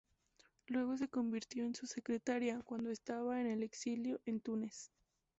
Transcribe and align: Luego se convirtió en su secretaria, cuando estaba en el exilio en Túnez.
Luego 0.65 0.97
se 0.97 1.09
convirtió 1.09 1.63
en 1.63 1.75
su 1.75 1.85
secretaria, 1.85 2.59
cuando 2.65 2.89
estaba 2.89 3.39
en 3.39 3.45
el 3.45 3.61
exilio 3.61 4.19
en 4.25 4.39
Túnez. 4.39 4.89